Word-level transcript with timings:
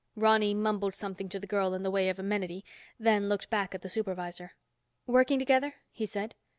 Ronny 0.15 0.55
mumbled 0.55 0.95
something 0.95 1.29
to 1.29 1.39
the 1.39 1.45
girl 1.45 1.75
in 1.75 1.83
the 1.83 1.91
way 1.91 2.09
of 2.09 2.17
amenity, 2.17 2.65
then 2.97 3.29
looked 3.29 3.51
back 3.51 3.75
at 3.75 3.83
the 3.83 3.87
supervisor. 3.89 4.53
"Working 5.05 5.37
together?" 5.37 5.75
he 5.91 6.07
said. 6.07 6.33